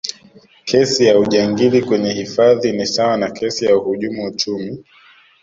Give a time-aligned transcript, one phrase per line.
[0.65, 4.83] kesi ya ujangili kwenye hifadhi ni sawa na kesi ya uhujumu uchumi